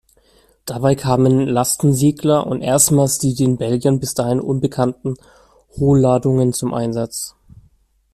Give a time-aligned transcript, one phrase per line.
[0.65, 5.13] Dabei kamen Lastensegler und erstmals die den Belgiern bis dahin unbekannten
[5.77, 7.35] Hohlladungen zum Einsatz.